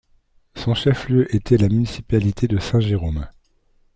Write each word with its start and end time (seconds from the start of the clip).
Son 0.55 0.73
chef-lieu 0.73 1.27
était 1.35 1.57
la 1.57 1.69
municipalité 1.69 2.47
de 2.47 2.57
Saint-Jérôme. 2.57 3.27